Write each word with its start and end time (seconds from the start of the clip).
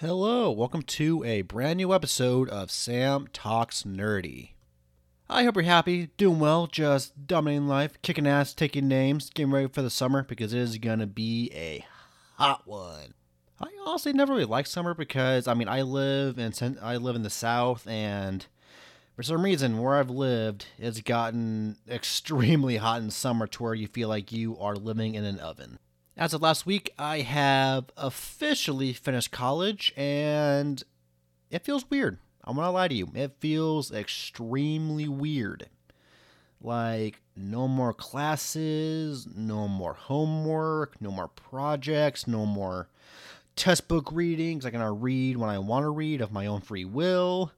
Hello, 0.00 0.50
welcome 0.50 0.82
to 0.82 1.24
a 1.24 1.40
brand 1.40 1.78
new 1.78 1.94
episode 1.94 2.50
of 2.50 2.70
Sam 2.70 3.28
Talks 3.32 3.84
Nerdy. 3.84 4.50
I 5.26 5.44
hope 5.44 5.54
you're 5.54 5.64
happy, 5.64 6.10
doing 6.18 6.38
well, 6.38 6.66
just 6.66 7.26
dominating 7.26 7.66
life, 7.66 7.96
kicking 8.02 8.26
ass, 8.26 8.52
taking 8.52 8.88
names, 8.88 9.30
getting 9.30 9.50
ready 9.50 9.68
for 9.68 9.80
the 9.80 9.88
summer 9.88 10.22
because 10.22 10.52
it 10.52 10.60
is 10.60 10.76
gonna 10.76 11.06
be 11.06 11.50
a 11.54 11.86
hot 12.34 12.66
one. 12.66 13.14
I 13.58 13.68
honestly 13.86 14.12
never 14.12 14.34
really 14.34 14.44
liked 14.44 14.68
summer 14.68 14.92
because 14.92 15.48
I 15.48 15.54
mean 15.54 15.66
I 15.66 15.80
live 15.80 16.38
in 16.38 16.52
I 16.82 16.98
live 16.98 17.16
in 17.16 17.22
the 17.22 17.30
south 17.30 17.88
and 17.88 18.44
for 19.16 19.22
some 19.22 19.42
reason 19.42 19.78
where 19.78 19.94
I've 19.94 20.10
lived 20.10 20.66
it's 20.76 21.00
gotten 21.00 21.78
extremely 21.88 22.76
hot 22.76 23.00
in 23.00 23.10
summer 23.10 23.46
to 23.46 23.62
where 23.62 23.72
you 23.72 23.86
feel 23.86 24.10
like 24.10 24.30
you 24.30 24.58
are 24.58 24.76
living 24.76 25.14
in 25.14 25.24
an 25.24 25.38
oven. 25.38 25.78
As 26.18 26.32
of 26.32 26.40
last 26.40 26.64
week, 26.64 26.94
I 26.98 27.20
have 27.20 27.90
officially 27.94 28.94
finished 28.94 29.30
college 29.30 29.92
and 29.98 30.82
it 31.50 31.62
feels 31.62 31.90
weird. 31.90 32.16
I'm 32.42 32.56
gonna 32.56 32.70
lie 32.70 32.88
to 32.88 32.94
you, 32.94 33.10
it 33.14 33.36
feels 33.38 33.92
extremely 33.92 35.08
weird. 35.08 35.68
Like, 36.58 37.20
no 37.36 37.68
more 37.68 37.92
classes, 37.92 39.26
no 39.36 39.68
more 39.68 39.92
homework, 39.92 40.98
no 41.02 41.10
more 41.10 41.28
projects, 41.28 42.26
no 42.26 42.46
more 42.46 42.88
test 43.54 43.86
book 43.86 44.10
readings. 44.10 44.64
I 44.64 44.70
can 44.70 44.80
now 44.80 44.94
read 44.94 45.36
when 45.36 45.50
I 45.50 45.58
want 45.58 45.84
to 45.84 45.90
read 45.90 46.22
of 46.22 46.32
my 46.32 46.46
own 46.46 46.62
free 46.62 46.86
will. 46.86 47.52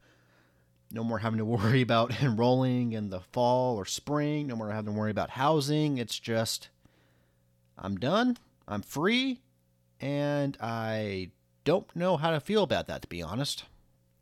No 0.90 1.04
more 1.04 1.20
having 1.20 1.38
to 1.38 1.44
worry 1.44 1.80
about 1.80 2.20
enrolling 2.20 2.90
in 2.90 3.10
the 3.10 3.20
fall 3.20 3.76
or 3.76 3.84
spring. 3.84 4.48
No 4.48 4.56
more 4.56 4.72
having 4.72 4.92
to 4.92 4.98
worry 4.98 5.12
about 5.12 5.30
housing. 5.30 5.98
It's 5.98 6.18
just, 6.18 6.70
I'm 7.78 7.98
done. 7.98 8.36
I'm 8.68 8.82
free, 8.82 9.40
and 10.00 10.56
I 10.60 11.30
don't 11.64 11.94
know 11.96 12.16
how 12.18 12.30
to 12.30 12.40
feel 12.40 12.62
about 12.62 12.86
that, 12.86 13.02
to 13.02 13.08
be 13.08 13.22
honest. 13.22 13.64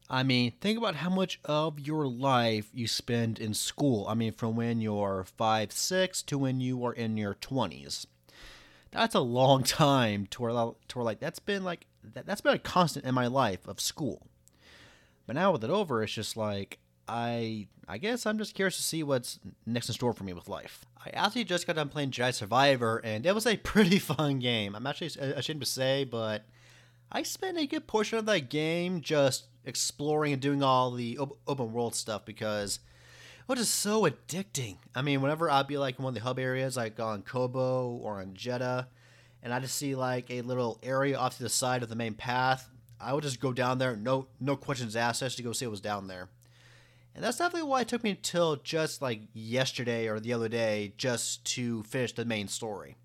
I 0.09 0.23
mean, 0.23 0.53
think 0.61 0.79
about 0.79 0.97
how 0.97 1.11
much 1.11 1.41
of 1.45 1.81
your 1.81 2.07
life 2.07 2.71
you 2.73 2.87
spend 2.87 3.41
in 3.41 3.55
school. 3.55 4.07
I 4.09 4.15
mean, 4.15 4.33
from 4.33 4.55
when 4.55 4.81
you're 4.81 5.27
5, 5.37 5.73
6 5.73 6.23
to 6.23 6.39
when 6.39 6.61
you 6.61 6.85
are 6.87 6.93
in 6.93 7.17
your 7.17 7.35
20s. 7.35 8.07
That's 8.93 9.17
a 9.17 9.21
long 9.21 9.63
time 9.65 10.27
to 10.31 10.43
where, 10.43 10.53
to 10.53 10.99
where 10.99 11.05
like, 11.05 11.19
that's 11.19 11.41
been 11.41 11.65
like, 11.65 11.87
that, 12.15 12.25
that's 12.25 12.41
been 12.41 12.55
a 12.55 12.59
constant 12.59 13.05
in 13.05 13.15
my 13.15 13.27
life 13.27 13.67
of 13.67 13.81
school. 13.81 14.29
But 15.27 15.35
now 15.35 15.51
with 15.51 15.65
it 15.65 15.71
over, 15.71 16.05
it's 16.05 16.13
just 16.13 16.37
like, 16.37 16.79
I 17.09 17.69
I 17.89 17.99
guess 17.99 18.27
I'm 18.27 18.39
just 18.39 18.55
curious 18.55 18.77
to 18.77 18.83
see 18.83 19.03
what's 19.03 19.39
next 19.65 19.89
in 19.89 19.95
store 19.95 20.13
for 20.13 20.25
me 20.25 20.33
with 20.33 20.49
life. 20.49 20.85
I 21.05 21.11
actually 21.11 21.45
just 21.45 21.67
got 21.67 21.77
done 21.77 21.89
playing 21.89 22.11
Jedi 22.11 22.35
Survivor, 22.35 23.01
and 23.05 23.25
it 23.25 23.35
was 23.35 23.47
a 23.47 23.57
pretty 23.57 23.99
fun 24.01 24.41
game. 24.41 24.75
I'm 24.75 24.87
actually 24.87 25.11
ashamed 25.21 25.61
to 25.61 25.67
say, 25.67 26.05
but 26.05 26.45
I 27.13 27.23
spent 27.23 27.59
a 27.59 27.67
good 27.67 27.87
portion 27.87 28.19
of 28.19 28.27
that 28.27 28.51
game 28.51 29.01
just 29.01 29.47
exploring 29.65 30.33
and 30.33 30.43
doing 30.43 30.63
all 30.63 30.91
the 30.91 31.19
open 31.47 31.73
world 31.73 31.95
stuff 31.95 32.25
because 32.25 32.81
it 33.41 33.49
was 33.49 33.61
just 33.61 33.77
so 33.77 34.03
addicting. 34.03 34.79
I 34.95 35.03
mean, 35.03 35.21
whenever 35.21 35.49
I'd 35.49 35.69
be 35.69 35.79
like 35.79 35.99
in 35.99 36.05
one 36.05 36.11
of 36.11 36.15
the 36.17 36.25
hub 36.27 36.41
areas, 36.41 36.77
like 36.77 36.99
on 36.99 37.23
Koboh 37.23 38.01
or 38.03 38.21
on 38.21 38.35
Jedha, 38.35 38.87
and 39.43 39.55
I 39.55 39.61
just 39.61 39.77
see 39.77 39.95
like 39.95 40.31
a 40.31 40.41
little 40.43 40.81
area 40.83 41.17
off 41.17 41.37
to 41.37 41.45
the 41.45 41.49
side 41.49 41.85
of 41.85 41.89
the 41.89 41.95
main 41.95 42.15
path, 42.15 42.69
I 43.01 43.13
would 43.13 43.23
just 43.23 43.39
go 43.39 43.53
down 43.53 43.79
there, 43.79 43.95
no 43.95 44.27
no 44.41 44.57
questions 44.57 44.97
asked, 44.97 45.21
just 45.21 45.37
to 45.37 45.45
go 45.45 45.53
see 45.53 45.67
what 45.67 45.73
was 45.73 45.81
down 45.81 46.09
there. 46.09 46.29
And 47.17 47.25
that's 47.25 47.39
definitely 47.39 47.67
why 47.67 47.81
it 47.81 47.89
took 47.89 48.05
me 48.05 48.11
until 48.11 48.57
just 48.57 49.01
like 49.01 49.23
yesterday 49.33 50.07
or 50.07 50.21
the 50.21 50.35
other 50.35 50.51
day 50.51 50.93
just 50.99 51.47
to 51.47 51.83
finish 51.85 52.13
the 52.13 52.27
main 52.27 52.47
story. 52.47 52.97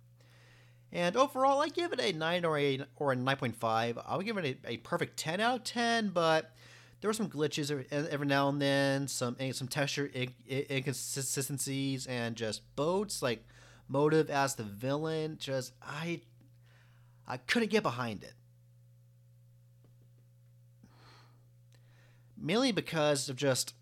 And 0.91 1.15
overall, 1.15 1.61
I 1.61 1.69
give 1.69 1.93
it 1.93 2.01
a 2.01 2.11
9 2.11 2.43
or 2.43 2.57
a 2.57 2.81
or 2.97 3.13
a 3.13 3.15
9.5. 3.15 4.03
I 4.05 4.17
would 4.17 4.25
give 4.25 4.35
it 4.37 4.59
a, 4.65 4.71
a 4.71 4.77
perfect 4.77 5.15
10 5.15 5.39
out 5.39 5.59
of 5.59 5.63
10, 5.63 6.09
but 6.09 6.53
there 6.99 7.07
were 7.07 7.13
some 7.13 7.29
glitches 7.29 7.71
every, 7.71 8.27
now 8.27 8.49
and 8.49 8.61
then, 8.61 9.07
some 9.07 9.37
some 9.53 9.69
texture 9.69 10.11
inconsistencies, 10.49 12.05
and 12.05 12.35
just 12.35 12.63
Bode's 12.75 13.23
like 13.23 13.47
motive 13.87 14.29
as 14.29 14.55
the 14.55 14.63
villain. 14.63 15.37
Just 15.39 15.71
I 15.81 16.19
I 17.25 17.37
couldn't 17.37 17.71
get 17.71 17.81
behind 17.81 18.25
it. 18.25 18.33
Mainly 22.37 22.73
because 22.73 23.29
of 23.29 23.37
just 23.37 23.73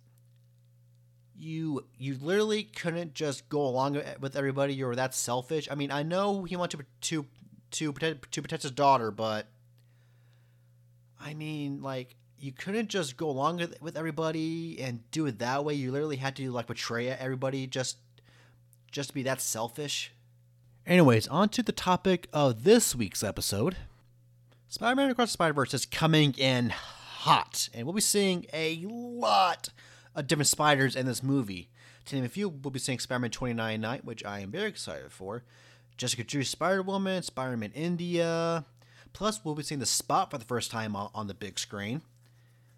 you 1.39 1.85
you 1.97 2.17
literally 2.21 2.63
couldn't 2.63 3.13
just 3.13 3.49
go 3.49 3.61
along 3.61 4.01
with 4.19 4.35
everybody. 4.35 4.73
You 4.73 4.85
were 4.85 4.95
that 4.95 5.15
selfish. 5.15 5.67
I 5.71 5.75
mean, 5.75 5.91
I 5.91 6.03
know 6.03 6.43
he 6.43 6.55
wanted 6.55 6.79
to 6.79 6.85
to 7.01 7.25
to 7.71 7.93
protect 7.93 8.31
to 8.31 8.41
protect 8.41 8.63
his 8.63 8.71
daughter, 8.71 9.09
but 9.11 9.47
I 11.19 11.33
mean, 11.33 11.81
like 11.81 12.15
you 12.37 12.51
couldn't 12.51 12.89
just 12.89 13.17
go 13.17 13.29
along 13.29 13.57
with, 13.57 13.81
with 13.81 13.97
everybody 13.97 14.79
and 14.81 15.09
do 15.11 15.25
it 15.25 15.39
that 15.39 15.65
way. 15.65 15.73
You 15.73 15.91
literally 15.91 16.17
had 16.17 16.35
to 16.37 16.51
like 16.51 16.67
betray 16.67 17.09
everybody 17.09 17.67
just 17.67 17.97
just 18.91 19.09
to 19.09 19.15
be 19.15 19.23
that 19.23 19.41
selfish. 19.41 20.11
Anyways, 20.85 21.27
on 21.27 21.49
to 21.49 21.63
the 21.63 21.71
topic 21.71 22.27
of 22.33 22.63
this 22.63 22.95
week's 22.95 23.23
episode. 23.23 23.77
Spider-Man 24.67 25.09
Across 25.09 25.29
the 25.29 25.33
Spider-Verse 25.33 25.73
is 25.73 25.85
coming 25.85 26.33
in 26.37 26.69
hot, 26.69 27.69
and 27.73 27.85
we'll 27.85 27.93
be 27.93 28.01
seeing 28.01 28.45
a 28.53 28.85
lot 28.85 29.69
uh, 30.15 30.21
different 30.21 30.47
spiders 30.47 30.95
in 30.95 31.05
this 31.05 31.23
movie. 31.23 31.69
To 32.05 32.15
name 32.15 32.25
a 32.25 32.29
few, 32.29 32.49
we'll 32.49 32.71
be 32.71 32.79
seeing 32.79 32.99
Spider 32.99 33.19
Man 33.19 33.31
2099, 33.31 34.01
which 34.03 34.25
I 34.25 34.39
am 34.39 34.51
very 34.51 34.69
excited 34.69 35.11
for. 35.11 35.43
Jessica 35.97 36.23
Drew 36.23 36.43
Spider 36.43 36.81
Woman, 36.81 37.23
Spider 37.23 37.57
Man 37.57 37.71
India. 37.73 38.65
Plus, 39.13 39.43
we'll 39.43 39.55
be 39.55 39.63
seeing 39.63 39.79
the 39.79 39.85
spot 39.85 40.31
for 40.31 40.37
the 40.37 40.45
first 40.45 40.71
time 40.71 40.95
on 40.95 41.27
the 41.27 41.33
big 41.33 41.59
screen. 41.59 42.01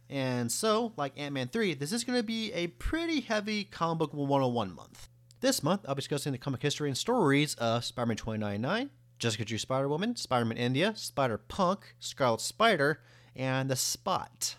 And 0.09 0.51
so, 0.51 0.93
like 0.97 1.17
Ant 1.17 1.33
Man 1.33 1.47
3, 1.47 1.75
this 1.75 1.93
is 1.93 2.03
going 2.03 2.19
to 2.19 2.23
be 2.23 2.51
a 2.53 2.67
pretty 2.67 3.21
heavy 3.21 3.63
comic 3.63 3.99
book 3.99 4.13
101 4.13 4.75
month. 4.75 5.07
This 5.39 5.63
month, 5.63 5.85
I'll 5.87 5.95
be 5.95 6.01
discussing 6.01 6.33
the 6.33 6.37
comic 6.37 6.61
history 6.61 6.89
and 6.89 6.97
stories 6.97 7.55
of 7.55 7.85
Spider 7.85 8.07
Man 8.07 8.17
2099, 8.17 8.89
Jessica 9.19 9.45
Drew 9.45 9.57
Spider 9.57 9.87
Woman, 9.87 10.15
Spider 10.15 10.45
Man 10.45 10.57
India, 10.57 10.93
Spider 10.95 11.37
Punk, 11.37 11.95
Scarlet 11.99 12.41
Spider, 12.41 13.01
and 13.35 13.69
The 13.69 13.75
Spot 13.75 14.55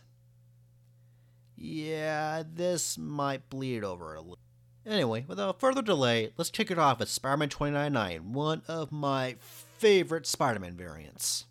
yeah, 1.62 2.42
this 2.52 2.98
might 2.98 3.48
bleed 3.48 3.84
over 3.84 4.14
a 4.14 4.20
little. 4.20 4.38
Anyway, 4.84 5.24
without 5.28 5.60
further 5.60 5.80
delay, 5.80 6.32
let's 6.36 6.50
kick 6.50 6.72
it 6.72 6.78
off 6.78 6.98
with 6.98 7.08
Spider 7.08 7.36
Man 7.36 7.48
2099, 7.48 8.32
one 8.32 8.62
of 8.66 8.90
my 8.90 9.36
favorite 9.78 10.26
Spider 10.26 10.58
Man 10.58 10.76
variants. 10.76 11.44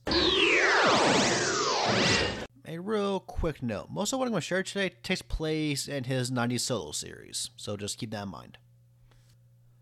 A 2.67 2.77
real 2.77 3.21
quick 3.21 3.63
note 3.63 3.87
most 3.89 4.11
of 4.11 4.19
what 4.19 4.25
I'm 4.25 4.31
going 4.31 4.41
to 4.41 4.45
share 4.45 4.63
today 4.63 4.91
takes 5.01 5.21
place 5.21 5.87
in 5.87 6.03
his 6.03 6.29
90s 6.29 6.59
solo 6.59 6.91
series, 6.91 7.49
so 7.55 7.77
just 7.77 7.97
keep 7.97 8.11
that 8.11 8.23
in 8.23 8.29
mind. 8.29 8.57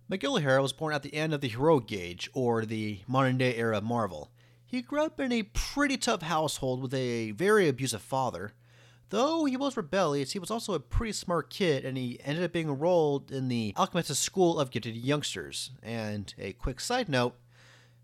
Miguel 0.08 0.38
O'Hara 0.38 0.62
was 0.62 0.74
born 0.74 0.94
at 0.94 1.02
the 1.02 1.16
end 1.16 1.34
of 1.34 1.42
the 1.42 1.50
heroic 1.50 1.92
age, 1.92 2.30
or 2.34 2.66
the 2.66 3.00
modern 3.08 3.40
day 3.40 3.56
era 3.56 3.78
of 3.78 3.84
Marvel. 3.84 4.32
He 4.64 4.84
grew 4.84 5.04
up 5.04 5.20
in 5.20 5.32
a 5.32 5.44
pretty 5.44 5.98
tough 5.98 6.22
household 6.22 6.84
with 6.84 6.94
a 6.94 7.32
very 7.32 7.68
abusive 7.68 8.04
father, 8.04 8.54
Though 9.10 9.46
he 9.46 9.58
was 9.58 9.76
rebellious, 9.76 10.34
he 10.34 10.40
was 10.40 10.52
also 10.52 10.74
a 10.74 10.80
pretty 10.80 11.14
smart 11.14 11.50
kid, 11.50 11.84
and 11.84 11.98
he 11.98 12.20
ended 12.24 12.44
up 12.44 12.52
being 12.52 12.70
enrolled 12.70 13.32
in 13.32 13.48
the 13.48 13.74
Alchemist 13.76 14.14
School 14.16 14.60
of 14.60 14.70
Gifted 14.70 14.96
Youngsters. 14.96 15.72
And 15.82 16.32
a 16.38 16.54
quick 16.54 16.80
side 16.80 17.10
note 17.10 17.36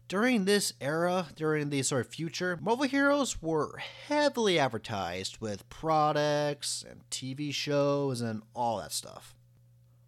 during 0.07 0.45
this 0.45 0.73
era, 0.81 1.27
during 1.35 1.69
the 1.69 1.83
sort 1.83 2.05
of 2.05 2.11
future, 2.11 2.57
Marvel 2.59 2.85
heroes 2.85 3.41
were 3.41 3.77
heavily 3.77 4.57
advertised 4.57 5.39
with 5.39 5.69
products 5.69 6.83
and 6.87 7.07
TV 7.11 7.53
shows 7.53 8.21
and 8.21 8.41
all 8.55 8.79
that 8.79 8.91
stuff. 8.91 9.35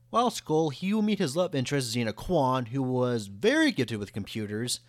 While 0.09 0.27
at 0.27 0.33
school, 0.33 0.69
he 0.69 0.93
will 0.93 1.01
meet 1.01 1.19
his 1.19 1.35
love 1.35 1.53
interest, 1.53 1.95
Xina 1.95 2.15
Kwan, 2.15 2.67
who 2.67 2.81
was 2.81 3.27
very 3.27 3.71
gifted 3.71 3.99
with 3.99 4.13
computers 4.13 4.79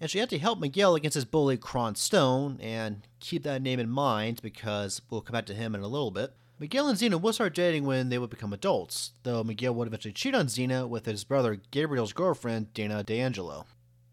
and 0.00 0.10
she 0.10 0.18
had 0.18 0.30
to 0.30 0.38
help 0.38 0.58
Miguel 0.58 0.94
against 0.94 1.14
his 1.14 1.24
bully 1.24 1.56
Kron 1.56 1.94
Stone, 1.94 2.58
and 2.60 3.06
keep 3.20 3.42
that 3.44 3.62
name 3.62 3.80
in 3.80 3.88
mind 3.88 4.40
because 4.42 5.02
we'll 5.10 5.20
come 5.20 5.34
back 5.34 5.46
to 5.46 5.54
him 5.54 5.74
in 5.74 5.82
a 5.82 5.88
little 5.88 6.10
bit. 6.10 6.34
Miguel 6.58 6.88
and 6.88 6.96
Xina 6.96 7.20
would 7.20 7.34
start 7.34 7.54
dating 7.54 7.84
when 7.84 8.08
they 8.08 8.18
would 8.18 8.30
become 8.30 8.52
adults, 8.52 9.12
though 9.24 9.42
Miguel 9.42 9.74
would 9.74 9.88
eventually 9.88 10.12
cheat 10.12 10.34
on 10.34 10.46
Xina 10.46 10.88
with 10.88 11.06
his 11.06 11.24
brother 11.24 11.60
Gabriel's 11.72 12.12
girlfriend, 12.12 12.72
Dana 12.72 13.02
D'Angelo. 13.02 13.66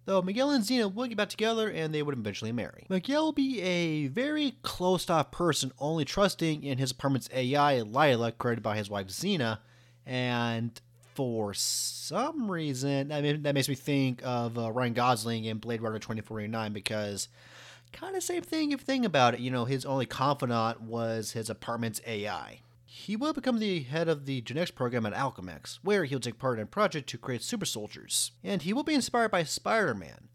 Though 0.05 0.23
Miguel 0.23 0.49
and 0.49 0.63
Xina 0.63 0.91
would 0.91 1.09
get 1.09 1.17
back 1.17 1.29
together 1.29 1.69
and 1.69 1.93
they 1.93 2.01
would 2.01 2.17
eventually 2.17 2.51
marry. 2.51 2.87
Miguel 2.89 3.25
will 3.25 3.31
be 3.33 3.61
a 3.61 4.07
very 4.07 4.55
closed 4.63 5.11
off 5.11 5.29
person, 5.29 5.71
only 5.77 6.03
trusting 6.05 6.63
in 6.63 6.79
his 6.79 6.89
apartment's 6.89 7.29
AI, 7.31 7.81
Lyla, 7.81 8.31
created 8.31 8.63
by 8.63 8.77
his 8.77 8.89
wife 8.89 9.09
Xina, 9.09 9.59
and 10.07 10.81
for 11.19 11.53
some 11.53 12.49
reason, 12.49 13.11
I 13.11 13.19
mean, 13.19 13.43
that 13.43 13.53
makes 13.53 13.67
me 13.67 13.75
think 13.75 14.21
of 14.23 14.57
uh, 14.57 14.71
Ryan 14.71 14.93
Gosling 14.93 15.43
in 15.43 15.57
Blade 15.57 15.81
Runner 15.81 15.99
2049 15.99 16.71
because 16.71 17.27
kind 17.91 18.15
of 18.15 18.23
same 18.23 18.41
thing 18.41 18.71
if 18.71 18.79
you 18.79 18.85
think 18.85 19.03
about 19.03 19.33
it. 19.33 19.41
You 19.41 19.51
know, 19.51 19.65
his 19.65 19.85
only 19.85 20.05
confidant 20.05 20.79
was 20.79 21.33
his 21.33 21.49
apartment's 21.49 21.99
AI. 22.07 22.61
He 22.85 23.17
will 23.17 23.33
become 23.33 23.59
the 23.59 23.81
head 23.81 24.07
of 24.07 24.27
the 24.27 24.39
genetics 24.39 24.71
program 24.71 25.05
at 25.05 25.13
Alchemax, 25.13 25.79
where 25.83 26.05
he'll 26.05 26.21
take 26.21 26.39
part 26.39 26.57
in 26.57 26.63
a 26.63 26.67
project 26.67 27.09
to 27.09 27.17
create 27.17 27.43
super 27.43 27.65
soldiers. 27.65 28.31
And 28.41 28.61
he 28.61 28.71
will 28.71 28.83
be 28.83 28.93
inspired 28.93 29.31
by 29.31 29.43
Spider 29.43 29.93
Man. 29.93 30.29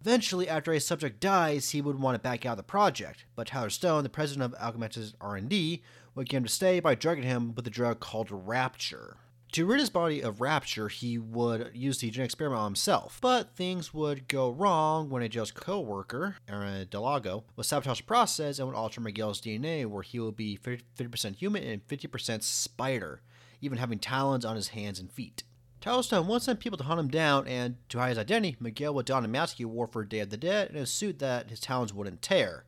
Eventually, 0.00 0.48
after 0.48 0.72
a 0.72 0.80
subject 0.80 1.20
dies, 1.20 1.70
he 1.70 1.80
would 1.80 2.00
want 2.00 2.16
to 2.16 2.18
back 2.18 2.44
out 2.44 2.54
of 2.54 2.56
the 2.56 2.64
project, 2.64 3.24
but 3.36 3.46
Tyler 3.46 3.70
Stone, 3.70 4.02
the 4.02 4.08
president 4.08 4.52
of 4.52 4.60
Alchemax's 4.60 5.14
R&D, 5.20 5.80
would 6.16 6.28
get 6.28 6.38
him 6.38 6.44
to 6.44 6.50
stay 6.50 6.80
by 6.80 6.96
drugging 6.96 7.22
him 7.22 7.54
with 7.54 7.64
a 7.68 7.70
drug 7.70 8.00
called 8.00 8.30
Rapture. 8.32 9.18
To 9.54 9.66
rid 9.66 9.78
his 9.78 9.88
body 9.88 10.20
of 10.20 10.40
Rapture, 10.40 10.88
he 10.88 11.16
would 11.16 11.70
use 11.74 11.98
the 11.98 12.10
genetic 12.10 12.30
experiment 12.30 12.58
on 12.58 12.70
himself, 12.70 13.20
but 13.20 13.54
things 13.54 13.94
would 13.94 14.26
go 14.26 14.50
wrong 14.50 15.08
when 15.08 15.22
a 15.22 15.28
jail's 15.28 15.52
co-worker, 15.52 16.38
Aaron 16.48 16.88
Delgado, 16.90 17.44
would 17.54 17.64
sabotage 17.64 17.98
the 17.98 18.04
process 18.04 18.58
and 18.58 18.66
would 18.66 18.74
alter 18.74 19.00
Miguel's 19.00 19.40
DNA 19.40 19.86
where 19.86 20.02
he 20.02 20.18
would 20.18 20.34
be 20.34 20.58
50% 20.58 21.36
human 21.36 21.62
and 21.62 21.86
50% 21.86 22.42
spider, 22.42 23.22
even 23.60 23.78
having 23.78 24.00
talons 24.00 24.44
on 24.44 24.56
his 24.56 24.68
hands 24.70 24.98
and 24.98 25.12
feet. 25.12 25.44
Tyler 25.80 26.02
Stone 26.02 26.26
once 26.26 26.46
sent 26.46 26.58
people 26.58 26.78
to 26.78 26.82
hunt 26.82 26.98
him 26.98 27.06
down, 27.06 27.46
and 27.46 27.76
to 27.90 28.00
hide 28.00 28.08
his 28.08 28.18
identity, 28.18 28.56
Miguel 28.58 28.92
would 28.94 29.06
don 29.06 29.24
a 29.24 29.28
mask 29.28 29.58
he 29.58 29.64
wore 29.64 29.86
for 29.86 30.04
Day 30.04 30.18
of 30.18 30.30
the 30.30 30.36
Dead 30.36 30.70
and 30.70 30.78
a 30.78 30.84
suit 30.84 31.20
that 31.20 31.50
his 31.50 31.60
talons 31.60 31.94
wouldn't 31.94 32.22
tear. 32.22 32.64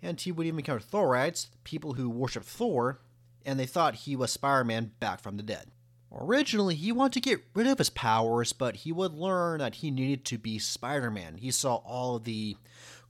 And 0.00 0.18
he 0.18 0.32
would 0.32 0.46
even 0.46 0.60
encounter 0.60 0.80
Thorites, 0.80 1.48
people 1.64 1.92
who 1.92 2.08
worship 2.08 2.44
Thor, 2.44 3.02
and 3.44 3.60
they 3.60 3.66
thought 3.66 3.94
he 3.94 4.16
was 4.16 4.32
Spider 4.32 4.64
Man 4.64 4.92
back 5.00 5.20
from 5.20 5.36
the 5.36 5.42
dead. 5.42 5.66
Originally, 6.10 6.74
he 6.74 6.90
wanted 6.90 7.12
to 7.12 7.28
get 7.28 7.44
rid 7.54 7.66
of 7.66 7.78
his 7.78 7.90
powers, 7.90 8.52
but 8.52 8.76
he 8.76 8.92
would 8.92 9.12
learn 9.12 9.58
that 9.60 9.76
he 9.76 9.90
needed 9.90 10.24
to 10.24 10.38
be 10.38 10.58
Spider 10.58 11.10
Man. 11.10 11.36
He 11.36 11.50
saw 11.50 11.76
all 11.76 12.18
the 12.18 12.56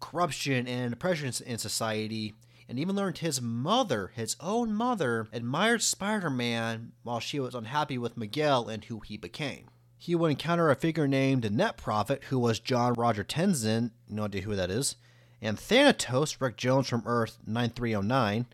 corruption 0.01 0.67
and 0.67 0.93
oppression 0.93 1.33
in 1.47 1.59
society, 1.59 2.35
and 2.69 2.79
even 2.79 2.97
learned 2.97 3.19
his 3.19 3.41
mother, 3.41 4.09
his 4.15 4.37
own 4.41 4.75
mother, 4.75 5.29
admired 5.33 5.83
Spider 5.83 6.29
Man 6.29 6.93
while 7.03 7.21
she 7.21 7.41
was 7.41 7.55
unhappy 7.55 7.99
with 7.99 8.17
Miguel 8.17 8.69
and 8.69 8.85
who 8.85 9.01
he 9.01 9.17
became. 9.17 9.67
He 9.97 10.15
would 10.15 10.31
encounter 10.31 10.71
a 10.71 10.77
figure 10.77 11.09
named 11.09 11.51
Net 11.53 11.77
Prophet, 11.77 12.25
who 12.25 12.39
was 12.39 12.61
John 12.61 12.95
Roger 12.95 13.25
Tenzin, 13.25 13.93
no 14.09 14.25
idea 14.25 14.43
who 14.43 14.55
that 14.55 14.71
is, 14.71 14.97
and 15.41 15.59
Thanatos, 15.59 16.41
Rick 16.41 16.57
Jones 16.57 16.89
from 16.89 17.03
Earth 17.07 17.39
9309. 17.47 18.47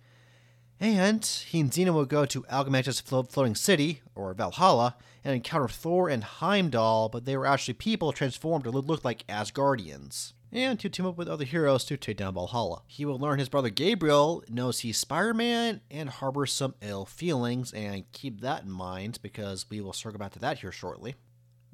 And 0.81 1.25
he 1.25 1.61
and 1.61 1.71
Xina 1.71 1.95
will 1.95 2.05
go 2.05 2.27
to 2.27 2.43
Alchemax's 2.43 3.01
floating 3.01 3.55
city, 3.55 4.03
or 4.15 4.35
Valhalla, 4.35 4.97
and 5.25 5.35
encounter 5.35 5.69
Thor 5.69 6.09
and 6.09 6.25
Heimdall, 6.25 7.09
but 7.09 7.25
they 7.25 7.37
were 7.37 7.47
actually 7.47 7.75
people 7.75 8.13
transformed 8.13 8.65
to 8.65 8.71
look 8.71 9.05
like 9.05 9.27
Asgardians 9.27 10.33
and 10.55 10.79
to 10.79 10.89
team 10.89 11.05
up 11.05 11.17
with 11.17 11.29
other 11.29 11.45
heroes 11.45 11.85
to 11.85 11.97
take 11.97 12.17
down 12.19 12.35
Valhalla. 12.35 12.83
He 12.87 13.05
will 13.05 13.19
learn 13.19 13.41
his 13.41 13.49
brother 13.49 13.71
Gabriel 13.71 14.45
knows 14.49 14.81
he's 14.81 14.99
Spider 14.99 15.35
Man 15.35 15.81
and 15.91 16.09
harbors 16.09 16.53
some 16.53 16.75
ill 16.81 17.05
feelings, 17.05 17.73
and 17.73 18.11
keep 18.13 18.41
that 18.41 18.63
in 18.63 18.71
mind 18.71 19.19
because 19.21 19.67
we 19.69 19.81
will 19.81 19.93
circle 19.93 20.19
back 20.19 20.33
to 20.33 20.39
that 20.39 20.61
here 20.61 20.73
shortly. 20.73 21.17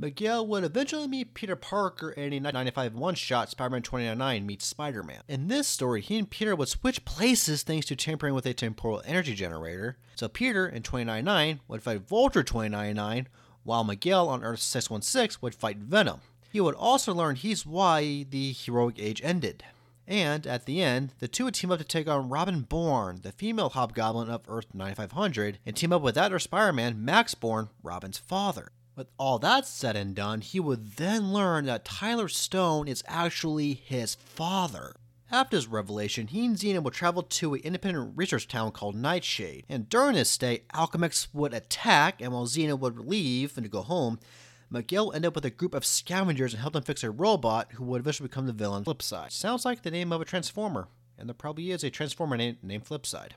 Miguel 0.01 0.47
would 0.47 0.65
eventually 0.65 1.07
meet 1.07 1.35
Peter 1.35 1.55
Parker 1.55 2.11
in 2.13 2.33
a 2.33 2.41
95 2.41 2.95
one 2.95 3.15
shot 3.15 3.51
Spider 3.51 3.69
Man 3.69 3.83
2099 3.83 4.47
meets 4.47 4.67
Spider 4.67 5.03
Man. 5.03 5.21
In 5.29 5.49
this 5.49 5.69
story, 5.69 6.01
he 6.01 6.17
and 6.17 6.31
Peter 6.31 6.57
would 6.57 6.69
switch 6.69 7.05
places 7.05 7.63
thanks 7.63 7.85
to 7.85 7.97
tampering 7.97 8.33
with 8.33 8.47
a 8.47 8.55
temporal 8.55 9.03
energy 9.05 9.35
generator. 9.35 9.99
So 10.15 10.27
Peter 10.27 10.67
in 10.67 10.83
2099 10.83 11.61
would 11.69 11.83
fight 11.83 12.09
Vulture 12.09 12.43
2099, 12.43 13.29
while 13.63 13.85
Miguel 13.85 14.27
on 14.31 14.43
Earth 14.43 14.61
616 14.61 15.39
would 15.43 15.55
fight 15.55 15.77
Venom. 15.77 16.23
He 16.51 16.63
would 16.63 16.77
also 16.77 17.13
learn 17.13 17.37
he's 17.37 17.67
why 17.67 18.25
the 18.31 18.53
heroic 18.53 18.95
age 18.99 19.21
ended. 19.23 19.65
And 20.09 20.47
at 20.47 20.65
the 20.65 20.83
end, 20.83 21.13
the 21.19 21.29
two 21.29 21.45
would 21.45 21.55
team 21.55 21.71
up 21.71 21.79
to 21.79 21.85
take 21.85 22.09
on 22.09 22.31
Robin 22.31 22.63
Borne, 22.63 23.21
the 23.23 23.33
female 23.33 23.69
hobgoblin 23.69 24.31
of 24.31 24.45
Earth 24.49 24.69
9500, 24.73 25.59
and 25.67 25.77
team 25.77 25.93
up 25.93 26.01
with 26.01 26.15
that 26.15 26.33
or 26.33 26.39
Spider 26.39 26.73
Man, 26.73 27.05
Max 27.05 27.35
Borne, 27.35 27.69
Robin's 27.83 28.17
father. 28.17 28.73
With 29.01 29.09
all 29.17 29.39
that 29.39 29.67
said 29.67 29.97
and 29.97 30.15
done, 30.15 30.43
he 30.43 30.61
would 30.61 30.97
then 30.97 31.33
learn 31.33 31.65
that 31.65 31.87
Tyler 31.87 32.29
Stone 32.29 32.87
is 32.87 33.03
actually 33.07 33.73
his 33.73 34.17
father. 34.17 34.95
After 35.31 35.57
his 35.57 35.67
revelation, 35.67 36.27
he 36.27 36.45
and 36.45 36.55
Xina 36.55 36.83
would 36.83 36.93
travel 36.93 37.23
to 37.23 37.55
an 37.55 37.61
independent 37.61 38.13
research 38.15 38.47
town 38.47 38.73
called 38.73 38.95
Nightshade, 38.95 39.65
and 39.71 39.89
during 39.89 40.17
this 40.17 40.29
stay, 40.29 40.65
Alchemax 40.75 41.29
would 41.33 41.55
attack, 41.55 42.21
and 42.21 42.35
while 42.35 42.45
Xina 42.45 42.79
would 42.79 42.99
leave 42.99 43.57
and 43.57 43.71
go 43.71 43.81
home, 43.81 44.21
Miguel 44.69 45.15
ended 45.15 45.29
up 45.29 45.35
with 45.35 45.47
a 45.47 45.51
group 45.51 45.73
of 45.73 45.87
scavengers 45.87 46.53
and 46.53 46.61
helped 46.61 46.75
them 46.75 46.83
fix 46.83 47.03
a 47.03 47.11
robot 47.11 47.73
who 47.73 47.85
would 47.85 48.03
eventually 48.03 48.29
become 48.29 48.47
the 48.47 48.53
villain 48.53 48.85
Flipside. 48.85 49.33
Sounds 49.33 49.65
like 49.65 49.81
the 49.81 49.91
name 49.91 50.13
of 50.13 50.21
a 50.21 50.27
Transformer, 50.27 50.89
and 51.17 51.27
there 51.27 51.33
probably 51.33 51.71
is 51.71 51.83
a 51.83 51.89
Transformer 51.89 52.37
name, 52.37 52.59
named 52.63 52.85
Flipside. 52.85 53.31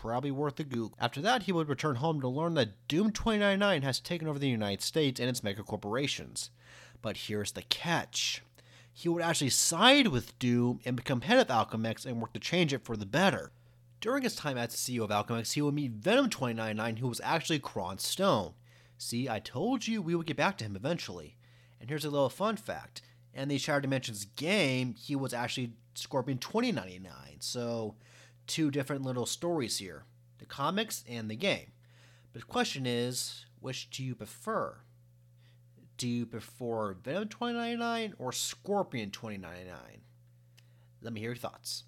Probably 0.00 0.30
worth 0.30 0.58
a 0.58 0.64
Google. 0.64 0.96
After 0.98 1.20
that, 1.20 1.42
he 1.42 1.52
would 1.52 1.68
return 1.68 1.96
home 1.96 2.22
to 2.22 2.28
learn 2.28 2.54
that 2.54 2.88
Doom 2.88 3.12
2099 3.12 3.82
has 3.82 4.00
taken 4.00 4.28
over 4.28 4.38
the 4.38 4.48
United 4.48 4.80
States 4.80 5.20
and 5.20 5.28
its 5.28 5.42
mega 5.42 5.62
corporations. 5.62 6.48
But 7.02 7.18
here's 7.18 7.52
the 7.52 7.60
catch. 7.60 8.42
He 8.94 9.10
would 9.10 9.22
actually 9.22 9.50
side 9.50 10.06
with 10.06 10.38
Doom 10.38 10.80
and 10.86 10.96
become 10.96 11.20
head 11.20 11.38
of 11.38 11.48
Alchemax 11.48 12.06
and 12.06 12.18
work 12.18 12.32
to 12.32 12.40
change 12.40 12.72
it 12.72 12.82
for 12.82 12.96
the 12.96 13.04
better. 13.04 13.52
During 14.00 14.22
his 14.22 14.34
time 14.34 14.56
as 14.56 14.70
CEO 14.70 15.04
of 15.04 15.10
Alchemax, 15.10 15.52
he 15.52 15.60
would 15.60 15.74
meet 15.74 15.90
Venom 15.90 16.30
2099, 16.30 16.96
who 16.96 17.08
was 17.08 17.20
actually 17.22 17.58
Kron 17.58 17.98
Stone. 17.98 18.54
See, 18.96 19.28
I 19.28 19.38
told 19.38 19.86
you 19.86 20.00
we 20.00 20.14
would 20.14 20.26
get 20.26 20.38
back 20.38 20.56
to 20.58 20.64
him 20.64 20.76
eventually. 20.76 21.36
And 21.78 21.90
here's 21.90 22.06
a 22.06 22.10
little 22.10 22.30
fun 22.30 22.56
fact. 22.56 23.02
In 23.34 23.48
the 23.48 23.58
Shattered 23.58 23.82
Dimensions 23.82 24.24
game, 24.24 24.94
he 24.94 25.14
was 25.14 25.34
actually 25.34 25.74
Scorpion 25.94 26.38
2099. 26.38 27.12
So, 27.40 27.96
two 28.50 28.70
different 28.70 29.02
little 29.02 29.26
stories 29.26 29.78
here 29.78 30.04
the 30.38 30.44
comics 30.44 31.04
and 31.08 31.30
the 31.30 31.36
game. 31.36 31.72
But 32.32 32.40
the 32.40 32.46
question 32.46 32.86
is, 32.86 33.44
which 33.60 33.90
do 33.90 34.02
you 34.02 34.14
prefer? 34.14 34.78
Do 35.96 36.08
you 36.08 36.26
prefer 36.26 36.94
Venom 36.94 37.28
2099 37.28 38.14
or 38.18 38.32
Scorpion 38.32 39.10
2099? 39.10 40.00
Let 41.02 41.12
me 41.12 41.20
hear 41.20 41.30
your 41.30 41.36
thoughts. 41.36 41.84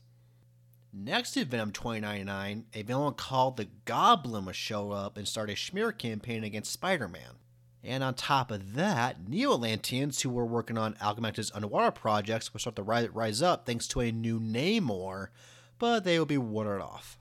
Next 0.93 1.33
to 1.33 1.45
Venom 1.47 1.73
2099, 1.73 2.67
a 2.75 2.83
villain 2.83 3.15
called 3.15 3.57
the 3.57 3.69
Goblin 3.87 4.45
will 4.45 4.53
show 4.53 4.93
up 4.93 5.17
and 5.17 5.27
start 5.27 5.49
a 5.49 5.57
smear 5.57 5.91
campaign 5.91 6.45
against 6.45 6.73
Spider 6.73 7.09
Man. 7.09 7.39
And 7.83 8.05
on 8.05 8.15
top 8.15 8.51
of 8.51 8.75
that, 8.75 9.29
Neo 9.29 9.55
Atlanteans, 9.55 10.21
who 10.21 10.31
were 10.31 10.45
working 10.45 10.79
on 10.79 10.95
Alchemax's 11.01 11.51
underwater 11.55 11.91
projects, 11.91 12.53
will 12.53 12.61
start 12.61 12.77
to 12.77 12.83
rise 12.83 13.43
up 13.43 13.67
thanks 13.67 13.89
to 13.89 14.01
a 14.01 14.13
new 14.13 14.39
Namor, 14.39 15.29
but 15.79 16.05
they 16.05 16.19
will 16.19 16.27
be 16.27 16.39
watered 16.39 16.81
off. 16.81 17.19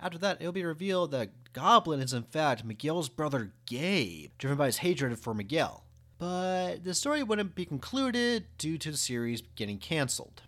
After 0.00 0.18
that, 0.18 0.40
it 0.40 0.44
will 0.44 0.52
be 0.52 0.64
revealed 0.64 1.10
that 1.10 1.52
Goblin 1.52 2.00
is 2.00 2.12
in 2.12 2.22
fact 2.22 2.64
Miguel's 2.64 3.08
brother 3.08 3.52
Gabe, 3.66 4.30
driven 4.38 4.58
by 4.58 4.66
his 4.66 4.78
hatred 4.78 5.18
for 5.18 5.34
Miguel. 5.34 5.84
But 6.18 6.84
the 6.84 6.94
story 6.94 7.22
wouldn't 7.22 7.54
be 7.54 7.64
concluded 7.64 8.46
due 8.58 8.78
to 8.78 8.90
the 8.90 8.96
series 8.96 9.42
getting 9.54 9.78
cancelled. 9.78 10.42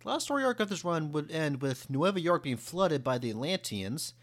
The 0.00 0.08
last 0.08 0.24
story 0.24 0.44
arc 0.44 0.60
of 0.60 0.68
this 0.68 0.84
run 0.84 1.12
would 1.12 1.30
end 1.30 1.62
with 1.62 1.88
Nueva 1.88 2.20
York 2.20 2.42
being 2.42 2.56
flooded 2.56 3.04
by 3.04 3.18
the 3.18 3.30
Atlanteans, 3.30 4.14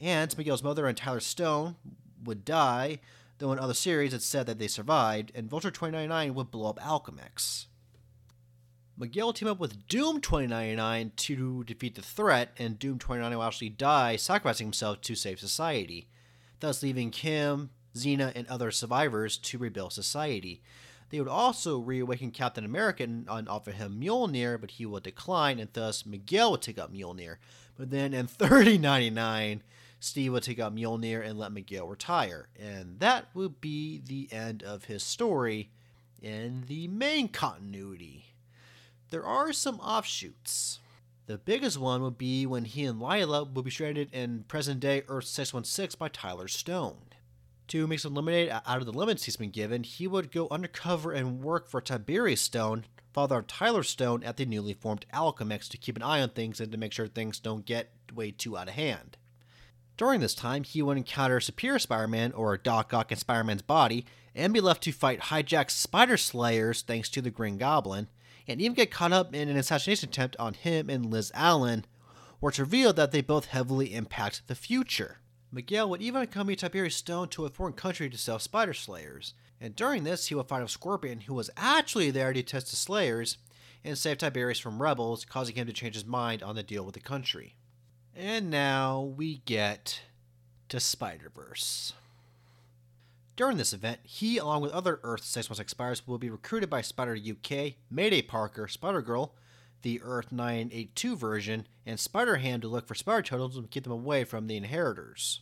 and 0.00 0.36
Miguel's 0.36 0.62
mother 0.62 0.86
and 0.86 0.96
Tyler 0.96 1.20
Stone 1.20 1.76
would 2.24 2.44
die, 2.44 3.00
though 3.38 3.52
in 3.52 3.58
other 3.58 3.74
series 3.74 4.12
it's 4.12 4.26
said 4.26 4.46
that 4.46 4.58
they 4.58 4.68
survived, 4.68 5.32
and 5.34 5.48
Vulture 5.48 5.70
2099 5.70 6.34
would 6.34 6.50
blow 6.50 6.70
up 6.70 6.78
Alchemax. 6.80 7.66
Miguel 9.00 9.32
team 9.32 9.48
up 9.48 9.58
with 9.58 9.88
Doom 9.88 10.20
2099 10.20 11.12
to 11.16 11.64
defeat 11.64 11.94
the 11.94 12.02
threat, 12.02 12.50
and 12.58 12.78
Doom 12.78 12.98
2099 12.98 13.38
will 13.38 13.46
actually 13.46 13.70
die, 13.70 14.16
sacrificing 14.16 14.66
himself 14.66 15.00
to 15.00 15.14
save 15.14 15.40
society, 15.40 16.06
thus 16.60 16.82
leaving 16.82 17.10
Kim, 17.10 17.70
Xina, 17.96 18.30
and 18.34 18.46
other 18.48 18.70
survivors 18.70 19.38
to 19.38 19.56
rebuild 19.56 19.94
society. 19.94 20.60
They 21.08 21.18
would 21.18 21.30
also 21.30 21.78
reawaken 21.78 22.30
Captain 22.30 22.62
America 22.62 23.02
and 23.04 23.26
offer 23.48 23.70
him 23.70 23.98
Mjolnir, 23.98 24.60
but 24.60 24.72
he 24.72 24.84
would 24.84 25.04
decline, 25.04 25.58
and 25.58 25.70
thus 25.72 26.04
Miguel 26.04 26.50
would 26.50 26.60
take 26.60 26.78
up 26.78 26.92
Mjolnir. 26.92 27.36
But 27.78 27.90
then 27.90 28.12
in 28.12 28.26
3099, 28.28 29.62
Steve 29.98 30.32
would 30.32 30.42
take 30.42 30.60
up 30.60 30.74
Mjolnir 30.74 31.26
and 31.26 31.38
let 31.38 31.52
Miguel 31.52 31.86
retire. 31.86 32.48
And 32.60 33.00
that 33.00 33.28
would 33.32 33.62
be 33.62 34.02
the 34.04 34.28
end 34.30 34.62
of 34.62 34.84
his 34.84 35.02
story 35.02 35.70
in 36.20 36.64
the 36.68 36.86
main 36.86 37.28
continuity. 37.28 38.29
There 39.10 39.26
are 39.26 39.52
some 39.52 39.80
offshoots. 39.80 40.78
The 41.26 41.36
biggest 41.36 41.78
one 41.78 42.02
would 42.02 42.16
be 42.16 42.46
when 42.46 42.64
he 42.64 42.84
and 42.84 43.00
Lyla 43.00 43.44
would 43.44 43.64
be 43.64 43.70
stranded 43.70 44.08
in 44.12 44.44
present 44.44 44.78
day 44.78 45.02
Earth 45.08 45.26
616 45.26 45.98
by 45.98 46.08
Tyler 46.08 46.46
Stone. 46.46 46.98
To 47.68 47.88
make 47.88 47.98
some 47.98 48.14
lemonade 48.14 48.50
out 48.50 48.78
of 48.78 48.86
the 48.86 48.92
lemons 48.92 49.24
he's 49.24 49.36
been 49.36 49.50
given, 49.50 49.82
he 49.82 50.06
would 50.06 50.30
go 50.30 50.46
undercover 50.50 51.12
and 51.12 51.42
work 51.42 51.68
for 51.68 51.80
Tiberius 51.80 52.40
Stone, 52.40 52.84
father 53.12 53.38
of 53.38 53.48
Tyler 53.48 53.82
Stone, 53.82 54.22
at 54.22 54.36
the 54.36 54.46
newly 54.46 54.74
formed 54.74 55.06
Alchemax 55.12 55.68
to 55.70 55.76
keep 55.76 55.96
an 55.96 56.02
eye 56.02 56.22
on 56.22 56.30
things 56.30 56.60
and 56.60 56.70
to 56.70 56.78
make 56.78 56.92
sure 56.92 57.08
things 57.08 57.40
don't 57.40 57.66
get 57.66 57.90
way 58.14 58.30
too 58.30 58.56
out 58.56 58.68
of 58.68 58.74
hand. 58.74 59.16
During 59.96 60.20
this 60.20 60.34
time, 60.34 60.62
he 60.62 60.82
would 60.82 60.96
encounter 60.96 61.40
Superior 61.40 61.80
Spider 61.80 62.08
Man, 62.08 62.32
or 62.32 62.56
Doc 62.56 62.94
Ock 62.94 63.10
in 63.10 63.18
Spider 63.18 63.44
Man's 63.44 63.62
body, 63.62 64.06
and 64.34 64.52
be 64.52 64.60
left 64.60 64.82
to 64.84 64.92
fight 64.92 65.20
hijacked 65.20 65.72
Spider 65.72 66.16
Slayers 66.16 66.82
thanks 66.82 67.08
to 67.10 67.20
the 67.20 67.30
Green 67.30 67.58
Goblin, 67.58 68.08
and 68.46 68.60
even 68.60 68.74
get 68.74 68.90
caught 68.90 69.12
up 69.12 69.34
in 69.34 69.48
an 69.48 69.56
assassination 69.56 70.08
attempt 70.08 70.36
on 70.38 70.54
him 70.54 70.88
and 70.90 71.06
Liz 71.06 71.30
Allen, 71.34 71.84
where 72.40 72.50
it's 72.50 72.58
revealed 72.58 72.96
that 72.96 73.12
they 73.12 73.20
both 73.20 73.46
heavily 73.46 73.94
impact 73.94 74.42
the 74.46 74.54
future. 74.54 75.18
Miguel 75.52 75.90
would 75.90 76.00
even 76.00 76.22
accompany 76.22 76.56
Tiberius 76.56 76.96
Stone 76.96 77.28
to 77.28 77.44
a 77.44 77.50
foreign 77.50 77.72
country 77.72 78.08
to 78.08 78.16
sell 78.16 78.38
spider 78.38 78.72
slayers, 78.72 79.34
And 79.60 79.76
during 79.76 80.04
this, 80.04 80.28
he 80.28 80.34
would 80.34 80.48
fight 80.48 80.62
a 80.62 80.68
Scorpion 80.68 81.22
who 81.22 81.34
was 81.34 81.50
actually 81.56 82.10
there 82.10 82.32
to 82.32 82.42
test 82.42 82.70
the 82.70 82.76
Slayers 82.76 83.36
and 83.84 83.96
save 83.96 84.18
Tiberius 84.18 84.58
from 84.58 84.80
rebels, 84.80 85.24
causing 85.24 85.54
him 85.54 85.66
to 85.66 85.72
change 85.72 85.94
his 85.94 86.06
mind 86.06 86.42
on 86.42 86.54
the 86.54 86.62
deal 86.62 86.84
with 86.84 86.94
the 86.94 87.00
country. 87.00 87.56
And 88.16 88.50
now 88.50 89.00
we 89.00 89.38
get 89.44 90.00
to 90.70 90.80
Spider 90.80 91.30
Verse. 91.34 91.92
During 93.40 93.56
this 93.56 93.72
event, 93.72 94.00
he, 94.02 94.36
along 94.36 94.60
with 94.60 94.72
other 94.72 95.00
Earth 95.02 95.24
616 95.24 95.70
Spiders, 95.70 96.06
will 96.06 96.18
be 96.18 96.28
recruited 96.28 96.68
by 96.68 96.82
Spider 96.82 97.16
UK, 97.16 97.72
Mayday 97.90 98.20
Parker, 98.20 98.68
Spider 98.68 99.00
Girl, 99.00 99.34
the 99.80 99.98
Earth 100.02 100.30
982 100.30 101.16
version, 101.16 101.66
and 101.86 101.98
Spider 101.98 102.36
Ham 102.36 102.60
to 102.60 102.68
look 102.68 102.86
for 102.86 102.94
Spider 102.94 103.22
Turtles 103.22 103.56
and 103.56 103.70
keep 103.70 103.84
them 103.84 103.94
away 103.94 104.24
from 104.24 104.46
the 104.46 104.58
Inheritors. 104.58 105.40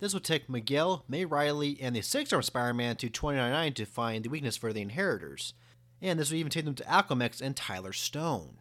This 0.00 0.12
will 0.12 0.20
take 0.20 0.50
Miguel, 0.50 1.06
May 1.08 1.24
Reilly, 1.24 1.78
and 1.80 1.96
the 1.96 2.02
Six 2.02 2.30
Arm 2.30 2.42
Spider 2.42 2.74
Man 2.74 2.96
to 2.96 3.08
2099 3.08 3.72
to 3.72 3.86
find 3.86 4.22
the 4.22 4.28
weakness 4.28 4.58
for 4.58 4.74
the 4.74 4.82
Inheritors, 4.82 5.54
and 6.02 6.20
this 6.20 6.30
will 6.30 6.36
even 6.36 6.50
take 6.50 6.66
them 6.66 6.74
to 6.74 6.84
Alchemax 6.84 7.40
and 7.40 7.56
Tyler 7.56 7.94
Stone. 7.94 8.58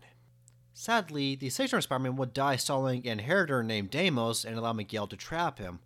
Sadly, 0.74 1.36
the 1.36 1.50
Six 1.50 1.74
Arm 1.74 1.82
Spider 1.82 2.04
Man 2.04 2.16
would 2.16 2.34
die 2.34 2.56
stalling 2.56 3.02
an 3.02 3.20
inheritor 3.20 3.62
named 3.62 3.90
Deimos 3.90 4.46
and 4.46 4.58
allow 4.58 4.72
Miguel 4.72 5.08
to 5.08 5.18
trap 5.18 5.60
him, 5.60 5.80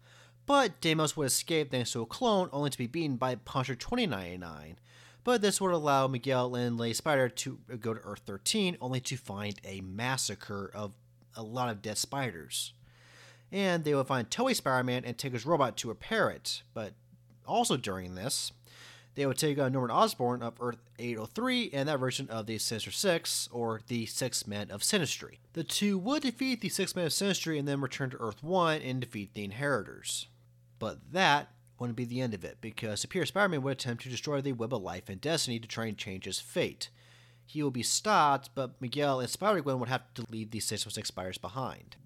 but 0.45 0.81
Deimos 0.81 1.15
would 1.15 1.27
escape 1.27 1.71
thanks 1.71 1.91
to 1.91 2.01
a 2.01 2.05
clone, 2.05 2.50
only 2.51 2.69
to 2.69 2.77
be 2.77 2.88
beaten 2.88 3.17
by 3.17 3.36
Punisher 3.36 3.75
2099. 3.75 4.77
But 5.24 5.41
this 5.41 5.62
would 5.62 5.71
allow 5.71 6.07
Miguel 6.07 6.55
and 6.55 6.77
Lady 6.77 6.93
Spider 6.93 7.29
to 7.29 7.60
go 7.79 7.93
to 7.93 8.01
Earth 8.01 8.24
13, 8.25 8.77
only 8.81 9.00
to 9.01 9.17
find 9.17 9.60
a 9.63 9.81
massacre 9.81 10.71
of 10.74 10.93
a 11.36 11.43
lot 11.43 11.69
of 11.69 11.81
dead 11.81 11.98
spiders. 11.98 12.74
And 13.51 13.83
they 13.83 13.93
would 13.93 14.07
find 14.07 14.29
Toei 14.29 14.55
Spider 14.55 14.83
Man 14.83 15.05
and 15.05 15.17
take 15.17 15.33
his 15.33 15.45
robot 15.45 15.77
to 15.77 15.89
repair 15.89 16.29
it. 16.29 16.63
But 16.74 16.93
also 17.45 17.77
during 17.77 18.15
this, 18.15 18.51
they 19.15 19.25
would 19.25 19.38
take 19.38 19.58
uh, 19.60 19.70
Norman 19.70 19.91
Osborn 19.91 20.41
of 20.41 20.53
Earth 20.62 20.80
803 20.98 21.72
and 21.74 21.89
that 21.89 22.00
version 22.00 22.30
of 22.30 22.46
the 22.46 22.58
Sinister 22.58 22.91
Six, 22.91 23.50
or 23.51 23.82
the 23.88 24.06
Six 24.06 24.48
Men 24.48 24.72
of 24.72 24.82
Sinistry. 24.82 25.39
The 25.53 25.63
two 25.63 25.98
would 25.98 26.24
defeat 26.24 26.62
the 26.62 26.70
Six 26.70 26.96
Men 26.96 27.06
of 27.06 27.12
Sinistry 27.12 27.60
and 27.60 27.68
then 27.68 27.82
return 27.82 28.10
to 28.12 28.18
Earth 28.22 28.41
1 28.41 28.82
and 28.82 29.01
defeat 29.01 29.34
the 29.34 29.44
Inheritors. 29.44 30.27
But 30.80 31.12
that 31.12 31.50
wouldn't 31.77 31.98
be 31.98 32.06
the 32.06 32.22
end 32.22 32.34
of 32.34 32.46
it, 32.46 32.60
because 32.62 33.01
Superior 33.01 33.25
Spider 33.25 33.50
Man 33.50 33.63
would 33.63 33.74
attempt 33.74 34.03
to 34.03 34.10
destroy 34.10 34.39
the 34.39 34.53
Web 34.53 34.74
of 34.74 34.82
Life 34.82 35.10
and 35.10 35.20
Destiny 35.20 35.60
to 35.60 35.68
try 35.68 35.86
and 35.88 35.98
change 35.98 36.25
his 36.25 36.39
fate. 36.39 36.89
He 37.46 37.62
will 37.62 37.72
be 37.72 37.84
stopped, 37.84 38.51
but 38.56 38.80
Miguel 38.80 39.20
and 39.20 39.30
Spider 39.30 39.62
Gwen 39.62 39.80
would 39.80 39.89
have 39.89 40.13
to 40.13 40.25
leave 40.30 40.51
the 40.51 40.60
616 40.62 41.06
Spiders 41.06 41.38
behind. 41.38 41.98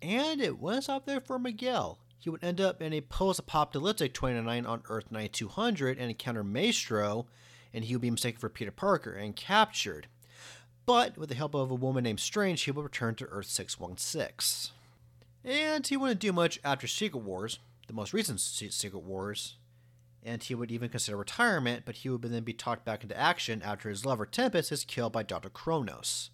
And 0.00 0.40
it 0.40 0.58
wouldn't 0.58 0.84
stop 0.84 1.04
there 1.04 1.20
for 1.20 1.38
Miguel. 1.38 1.98
He 2.18 2.30
would 2.30 2.42
end 2.42 2.60
up 2.60 2.82
in 2.82 2.92
a 2.92 3.00
post 3.00 3.38
apocalyptic 3.38 4.12
29 4.12 4.66
on 4.66 4.82
Earth 4.88 5.10
9200 5.10 5.98
and 5.98 6.10
encounter 6.10 6.42
Maestro, 6.42 7.26
and 7.72 7.84
he 7.84 7.94
would 7.94 8.02
be 8.02 8.10
mistaken 8.10 8.40
for 8.40 8.48
Peter 8.48 8.72
Parker 8.72 9.12
and 9.12 9.36
captured. 9.36 10.08
But 10.84 11.16
with 11.16 11.28
the 11.28 11.34
help 11.34 11.54
of 11.54 11.70
a 11.70 11.76
woman 11.76 12.04
named 12.04 12.20
Strange, 12.20 12.62
he 12.62 12.70
would 12.70 12.82
return 12.82 13.14
to 13.16 13.26
Earth 13.26 13.46
616. 13.46 14.72
And 15.44 15.86
he 15.86 15.96
wouldn't 15.96 16.20
do 16.20 16.32
much 16.32 16.58
after 16.64 16.86
Secret 16.86 17.20
Wars, 17.20 17.60
the 17.86 17.92
most 17.92 18.12
recent 18.12 18.40
Secret 18.40 18.98
Wars, 18.98 19.56
and 20.24 20.42
he 20.42 20.54
would 20.54 20.70
even 20.70 20.88
consider 20.88 21.16
retirement, 21.16 21.84
but 21.86 21.96
he 21.96 22.08
would 22.08 22.22
then 22.22 22.42
be 22.42 22.52
talked 22.52 22.84
back 22.84 23.02
into 23.02 23.18
action 23.18 23.62
after 23.62 23.88
his 23.88 24.04
lover 24.04 24.26
Tempest 24.26 24.72
is 24.72 24.84
killed 24.84 25.12
by 25.12 25.22
Dr. 25.22 25.48
Kronos. 25.48 26.30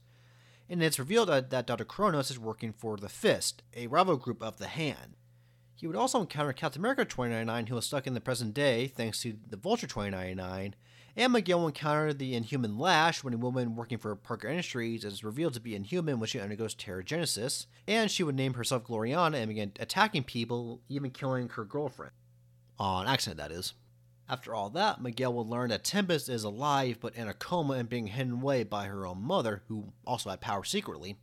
And 0.69 0.83
it's 0.83 0.99
revealed 0.99 1.29
that 1.29 1.67
Dr. 1.67 1.85
Kronos 1.85 2.31
is 2.31 2.39
working 2.39 2.73
for 2.73 2.97
the 2.97 3.11
Fist, 3.11 3.63
a 3.75 3.87
rival 3.87 4.17
group 4.17 4.43
of 4.43 4.57
the 4.57 4.67
Hand. 4.67 5.17
He 5.77 5.87
would 5.87 5.97
also 5.97 6.21
encounter 6.21 6.53
Captain 6.53 6.81
America 6.81 7.05
2099, 7.05 7.67
who 7.67 7.75
was 7.75 7.87
stuck 7.87 8.07
in 8.07 8.15
the 8.15 8.21
present 8.21 8.55
day 8.55 8.87
thanks 8.87 9.21
to 9.23 9.37
the 9.49 9.57
Vulture 9.57 9.89
2099, 9.89 10.75
and 11.17 11.33
Miguel 11.33 11.61
will 11.61 11.69
encounter 11.69 12.13
the 12.13 12.35
Inhuman 12.35 12.79
Lash 12.79 13.23
when 13.23 13.35
a 13.35 13.39
woman 13.39 13.77
working 13.77 13.99
for 13.99 14.15
Parker 14.15 14.49
Industries 14.49 15.05
is 15.05 15.25
revealed 15.25 15.55
to 15.55 15.61
be 15.61 15.75
inhuman 15.75 16.19
when 16.19 16.29
she 16.29 16.41
undergoes 16.41 16.75
Terrigenesis, 16.75 17.67
and 17.87 18.11
she 18.11 18.23
would 18.23 18.35
name 18.35 18.55
herself 18.55 18.85
Gloriana 18.85 19.35
and 19.37 19.49
begin 19.49 19.73
attacking 19.79 20.25
people, 20.25 20.81
even 20.89 21.11
killing 21.11 21.49
her 21.51 21.65
girlfriend. 21.65 22.13
On 22.79 23.07
accident, 23.07 23.39
that 23.39 23.53
is. 23.53 23.75
After 24.29 24.55
all 24.55 24.71
that, 24.71 25.03
Miguel 25.03 25.35
will 25.35 25.47
learn 25.47 25.69
that 25.71 25.85
Tempest 25.85 26.29
is 26.29 26.45
alive 26.45 26.99
but 27.01 27.15
in 27.15 27.29
a 27.29 27.35
coma 27.35 27.75
and 27.75 27.89
being 27.89 28.07
hidden 28.07 28.33
away 28.35 28.65
by 28.65 28.87
her 28.87 29.07
own 29.07 29.23
mother, 29.23 29.63
who 29.69 29.93
also 30.07 30.31
had 30.31 30.41
power 30.41 30.65
secretly. 30.65 31.19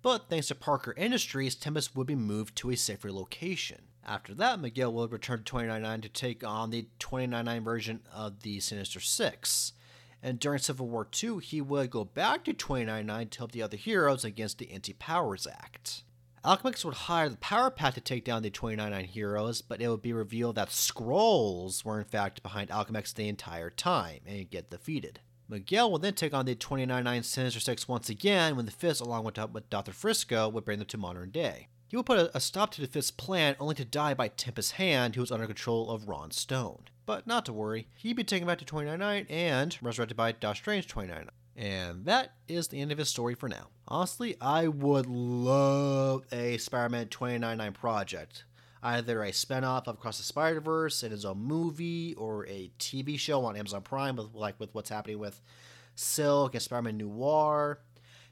But 0.00 0.28
thanks 0.28 0.48
to 0.48 0.54
Parker 0.54 0.94
Industries, 0.96 1.54
Tempest 1.54 1.96
would 1.96 2.06
be 2.06 2.14
moved 2.14 2.56
to 2.56 2.70
a 2.70 2.76
safer 2.76 3.10
location. 3.10 3.82
After 4.04 4.32
that, 4.34 4.60
Miguel 4.60 4.92
would 4.92 5.12
return 5.12 5.38
to 5.38 5.44
2099 5.44 6.00
to 6.02 6.08
take 6.08 6.44
on 6.44 6.70
the 6.70 6.88
2099 6.98 7.64
version 7.64 8.00
of 8.12 8.42
the 8.42 8.60
Sinister 8.60 9.00
Six. 9.00 9.72
And 10.22 10.38
during 10.38 10.58
Civil 10.60 10.88
War 10.88 11.06
II, 11.22 11.40
he 11.40 11.60
would 11.60 11.90
go 11.90 12.04
back 12.04 12.44
to 12.44 12.52
2099 12.52 13.28
to 13.28 13.38
help 13.38 13.52
the 13.52 13.62
other 13.62 13.76
heroes 13.76 14.24
against 14.24 14.58
the 14.58 14.70
Anti 14.70 14.94
Powers 14.94 15.46
Act. 15.46 16.04
Alchemax 16.44 16.84
would 16.84 16.94
hire 16.94 17.28
the 17.28 17.36
Power 17.36 17.70
Pack 17.70 17.94
to 17.94 18.00
take 18.00 18.24
down 18.24 18.42
the 18.42 18.50
2099 18.50 19.04
heroes, 19.06 19.60
but 19.60 19.82
it 19.82 19.88
would 19.88 20.02
be 20.02 20.12
revealed 20.12 20.54
that 20.54 20.68
Skrulls 20.68 21.84
were 21.84 21.98
in 21.98 22.06
fact 22.06 22.42
behind 22.42 22.70
Alchemax 22.70 23.12
the 23.12 23.28
entire 23.28 23.70
time 23.70 24.20
and 24.26 24.48
get 24.48 24.70
defeated. 24.70 25.20
Miguel 25.48 25.90
will 25.90 25.98
then 25.98 26.12
take 26.12 26.34
on 26.34 26.44
the 26.44 26.54
2099 26.54 27.22
Sinister 27.22 27.60
Six 27.60 27.88
once 27.88 28.10
again 28.10 28.54
when 28.54 28.66
the 28.66 28.70
Fist, 28.70 29.00
along 29.00 29.24
with, 29.24 29.38
uh, 29.38 29.48
with 29.50 29.70
Dr. 29.70 29.92
Frisco, 29.92 30.48
would 30.48 30.64
bring 30.64 30.78
them 30.78 30.88
to 30.88 30.98
modern 30.98 31.30
day. 31.30 31.68
He 31.88 31.96
would 31.96 32.04
put 32.04 32.30
a, 32.34 32.40
stop 32.40 32.70
to 32.72 32.82
the 32.82 32.86
Fist's 32.86 33.10
plan 33.10 33.56
only 33.58 33.74
to 33.76 33.84
die 33.84 34.12
by 34.12 34.28
Tempest's 34.28 34.72
hand, 34.72 35.14
who 35.14 35.22
was 35.22 35.32
under 35.32 35.46
control 35.46 35.90
of 35.90 36.06
Ron 36.06 36.32
Stone. 36.32 36.84
But 37.06 37.26
not 37.26 37.46
to 37.46 37.54
worry, 37.54 37.88
he'd 37.96 38.16
be 38.16 38.24
taken 38.24 38.46
back 38.46 38.58
to 38.58 38.66
2099 38.66 39.26
and 39.30 39.78
resurrected 39.80 40.18
by 40.18 40.32
Doc 40.32 40.56
Strange 40.56 40.86
2099. 40.86 41.32
And 41.56 42.04
that 42.04 42.34
is 42.46 42.68
the 42.68 42.80
end 42.80 42.92
of 42.92 42.98
his 42.98 43.08
story 43.08 43.34
for 43.34 43.48
now. 43.48 43.68
Honestly, 43.88 44.36
I 44.42 44.68
would 44.68 45.06
love 45.06 46.24
a 46.30 46.58
Spider 46.58 46.90
Man 46.90 47.08
2099 47.08 47.72
project. 47.72 48.44
Either 48.82 49.22
a 49.22 49.30
spinoff 49.30 49.86
of 49.86 49.96
Across 49.96 50.18
the 50.18 50.24
Spider 50.24 50.60
Verse 50.60 51.02
in 51.02 51.10
his 51.10 51.24
own 51.24 51.38
movie 51.38 52.14
or 52.14 52.46
a 52.46 52.70
TV 52.78 53.18
show 53.18 53.44
on 53.44 53.56
Amazon 53.56 53.82
Prime, 53.82 54.16
with, 54.16 54.34
like 54.34 54.58
with 54.60 54.74
what's 54.74 54.90
happening 54.90 55.18
with 55.18 55.40
Silk 55.94 56.54
and 56.54 56.62
Spider 56.62 56.82
Man 56.82 56.98
Noir 56.98 57.80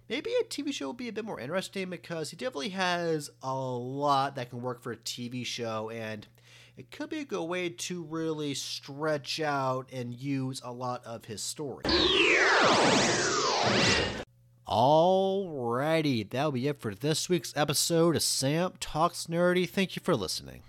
maybe 0.08 0.30
a 0.40 0.44
TV 0.44 0.72
show 0.72 0.88
would 0.88 0.96
be 0.96 1.08
a 1.08 1.12
bit 1.12 1.24
more 1.24 1.40
interesting 1.40 1.90
because 1.90 2.30
he 2.30 2.36
definitely 2.36 2.70
has 2.70 3.30
a 3.42 3.54
lot 3.54 4.36
that 4.36 4.50
can 4.50 4.62
work 4.62 4.82
for 4.82 4.92
a 4.92 4.96
TV 4.96 5.44
show, 5.44 5.90
and 5.90 6.26
it 6.76 6.90
could 6.90 7.10
be 7.10 7.20
a 7.20 7.24
good 7.24 7.44
way 7.44 7.68
to 7.70 8.02
really 8.04 8.54
stretch 8.54 9.40
out 9.40 9.88
and 9.92 10.14
use 10.14 10.60
a 10.64 10.72
lot 10.72 11.04
of 11.04 11.24
his 11.24 11.42
story. 11.42 11.84
Alrighty, 14.68 16.28
that'll 16.28 16.50
be 16.50 16.66
it 16.66 16.80
for 16.80 16.92
this 16.92 17.28
week's 17.28 17.52
episode 17.56 18.16
of 18.16 18.22
Sam 18.24 18.72
Talks 18.80 19.26
Nerdy. 19.26 19.68
Thank 19.68 19.94
you 19.94 20.02
for 20.02 20.16
listening. 20.16 20.64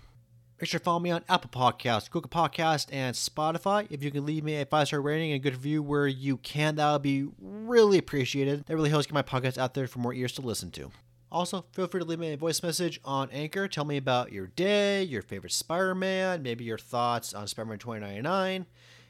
Make 0.60 0.70
sure 0.70 0.78
to 0.78 0.84
follow 0.84 1.00
me 1.00 1.10
on 1.10 1.24
Apple 1.28 1.50
Podcasts, 1.50 2.08
Google 2.08 2.30
Podcasts, 2.30 2.86
and 2.92 3.16
Spotify. 3.16 3.88
If 3.90 4.04
you 4.04 4.12
can 4.12 4.24
leave 4.24 4.44
me 4.44 4.60
a 4.60 4.66
five 4.66 4.86
star 4.86 5.00
rating 5.00 5.32
and 5.32 5.40
a 5.40 5.42
good 5.42 5.54
review 5.54 5.82
where 5.82 6.06
you 6.06 6.36
can, 6.36 6.76
that 6.76 6.92
would 6.92 7.02
be 7.02 7.26
really 7.40 7.98
appreciated. 7.98 8.64
That 8.66 8.76
really 8.76 8.90
helps 8.90 9.06
get 9.06 9.14
my 9.14 9.22
podcast 9.22 9.58
out 9.58 9.74
there 9.74 9.88
for 9.88 9.98
more 9.98 10.14
ears 10.14 10.32
to 10.34 10.42
listen 10.42 10.70
to. 10.72 10.92
Also, 11.32 11.64
feel 11.72 11.88
free 11.88 12.00
to 12.00 12.06
leave 12.06 12.20
me 12.20 12.32
a 12.32 12.36
voice 12.36 12.62
message 12.62 13.00
on 13.04 13.28
Anchor. 13.32 13.66
Tell 13.66 13.84
me 13.84 13.96
about 13.96 14.30
your 14.30 14.46
day, 14.46 15.02
your 15.02 15.22
favorite 15.22 15.52
Spider 15.52 15.96
Man, 15.96 16.44
maybe 16.44 16.62
your 16.62 16.78
thoughts 16.78 17.34
on 17.34 17.48
Spider 17.48 17.70
Man 17.70 17.78
2099. 17.80 18.66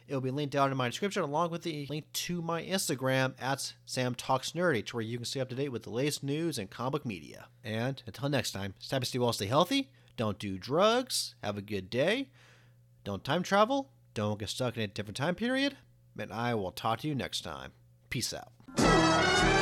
It'll 0.08 0.20
be 0.20 0.30
linked 0.30 0.52
down 0.52 0.70
in 0.70 0.76
my 0.76 0.88
description 0.88 1.22
along 1.22 1.50
with 1.50 1.62
the 1.62 1.86
link 1.88 2.10
to 2.12 2.42
my 2.42 2.62
Instagram 2.62 3.34
at 3.38 3.74
Sam 3.86 4.14
Talks 4.14 4.52
Nerdy, 4.52 4.84
to 4.86 4.96
where 4.96 5.04
you 5.04 5.18
can 5.18 5.26
stay 5.26 5.40
up 5.40 5.50
to 5.50 5.54
date 5.54 5.68
with 5.68 5.82
the 5.84 5.90
latest 5.90 6.24
news 6.24 6.58
and 6.58 6.70
comic 6.70 7.04
media. 7.04 7.46
And 7.62 8.02
until 8.06 8.28
next 8.28 8.52
time, 8.52 8.74
stay 8.78 9.18
well, 9.18 9.32
stay 9.32 9.46
healthy, 9.46 9.90
don't 10.18 10.38
do 10.38 10.58
drugs. 10.58 11.36
Have 11.44 11.56
a 11.56 11.62
good 11.62 11.88
day. 11.88 12.28
Don't 13.04 13.22
time 13.22 13.44
travel. 13.44 13.92
Don't 14.14 14.38
get 14.38 14.48
stuck 14.48 14.76
in 14.76 14.82
a 14.82 14.88
different 14.88 15.16
time 15.16 15.36
period. 15.36 15.76
And 16.18 16.32
I 16.32 16.54
will 16.54 16.72
talk 16.72 16.98
to 17.00 17.08
you 17.08 17.14
next 17.14 17.42
time. 17.42 17.70
Peace 18.10 18.34
out. 18.34 19.57